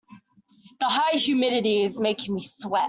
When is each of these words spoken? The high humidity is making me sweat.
The 0.79 0.87
high 0.87 1.15
humidity 1.19 1.83
is 1.83 1.99
making 1.99 2.33
me 2.33 2.41
sweat. 2.43 2.79